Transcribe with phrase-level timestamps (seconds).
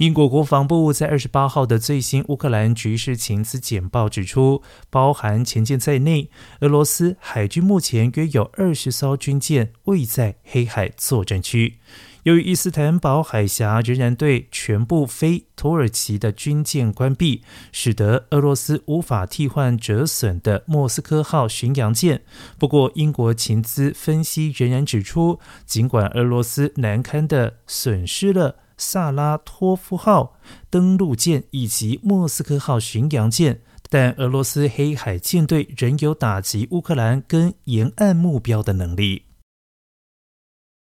[0.00, 6.30] 英国国防部在二十八号的最新乌克兰局势情资简报指出，包含前舰在内，
[6.60, 11.76] 俄罗斯海军目前约有二十艘军舰位在黑海作战区。
[12.22, 22.22] 由于伊斯坦堡海峡仍然对全部非土耳其的军舰关闭，使得俄罗斯无法替换折损的莫斯科号巡洋舰。
[22.58, 30.36] 不过，英国情资分析仍然指出，尽管俄罗斯难堪的损失了萨拉托夫号
[30.70, 33.60] 登陆舰以及莫斯科号巡洋舰，
[33.90, 39.26] 但俄罗斯黑海舰队仍有打击乌克兰跟沿岸目标的能力。